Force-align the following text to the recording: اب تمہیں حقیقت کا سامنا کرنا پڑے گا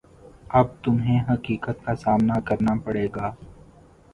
اب 0.59 0.67
تمہیں 0.83 1.19
حقیقت 1.29 1.83
کا 1.85 1.95
سامنا 1.95 2.39
کرنا 2.47 2.73
پڑے 2.85 3.07
گا 3.15 3.31